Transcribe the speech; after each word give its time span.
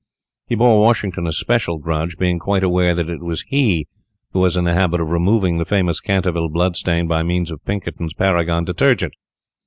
He 0.47 0.55
bore 0.55 0.81
Washington 0.81 1.27
a 1.27 1.31
special 1.31 1.77
grudge, 1.77 2.17
being 2.17 2.39
quite 2.39 2.63
aware 2.63 2.95
that 2.95 3.07
it 3.07 3.21
was 3.21 3.43
he 3.43 3.85
who 4.31 4.39
was 4.39 4.57
in 4.57 4.63
the 4.63 4.73
habit 4.73 4.99
of 4.99 5.11
removing 5.11 5.59
the 5.59 5.63
famous 5.63 5.99
Canterville 5.99 6.49
blood 6.49 6.75
stain 6.75 7.07
by 7.07 7.21
means 7.21 7.51
of 7.51 7.63
Pinkerton's 7.65 8.15
Paragon 8.15 8.65
Detergent. 8.65 9.13